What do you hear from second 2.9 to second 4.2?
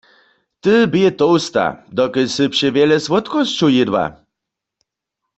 słódkosćow jědła.